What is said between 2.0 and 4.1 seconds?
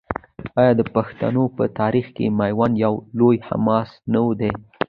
کې میوند یوه لویه حماسه